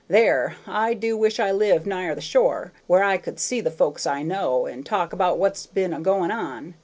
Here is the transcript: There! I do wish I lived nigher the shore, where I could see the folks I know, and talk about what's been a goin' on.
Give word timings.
There! 0.07 0.55
I 0.65 0.95
do 0.95 1.15
wish 1.15 1.39
I 1.39 1.51
lived 1.51 1.85
nigher 1.85 2.15
the 2.15 2.21
shore, 2.21 2.71
where 2.87 3.03
I 3.03 3.17
could 3.19 3.39
see 3.39 3.61
the 3.61 3.69
folks 3.69 4.07
I 4.07 4.23
know, 4.23 4.65
and 4.65 4.83
talk 4.83 5.13
about 5.13 5.37
what's 5.37 5.67
been 5.67 5.93
a 5.93 5.99
goin' 5.99 6.31
on. 6.31 6.73